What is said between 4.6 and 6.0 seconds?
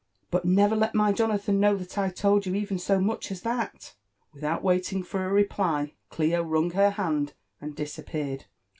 waiting for a reply,